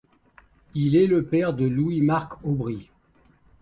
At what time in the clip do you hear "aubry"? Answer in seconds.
2.43-2.89